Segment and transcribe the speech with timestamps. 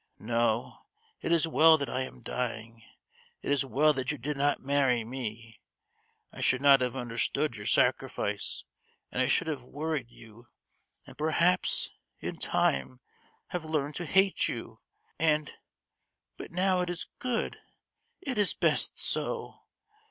[0.17, 0.79] No,
[1.19, 2.81] it is well that I am dying;
[3.43, 5.61] it is well that you did not marry me!
[6.33, 8.63] I should not have understood your sacrifice,
[9.11, 10.47] and I should have worried you,
[11.05, 12.99] and perhaps, in time,
[13.49, 14.79] have learned to hate you,
[15.19, 15.53] and...
[16.35, 17.59] but now it is good,
[18.21, 19.61] it is best so!